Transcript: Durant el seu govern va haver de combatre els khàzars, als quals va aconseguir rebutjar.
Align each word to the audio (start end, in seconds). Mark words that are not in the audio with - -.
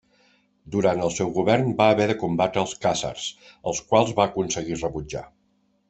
Durant 0.75 1.03
el 1.07 1.11
seu 1.17 1.29
govern 1.35 1.69
va 1.83 1.87
haver 1.95 2.07
de 2.13 2.17
combatre 2.23 2.63
els 2.65 2.73
khàzars, 2.87 3.29
als 3.73 3.83
quals 3.93 4.19
va 4.23 4.27
aconseguir 4.31 4.81
rebutjar. 4.85 5.25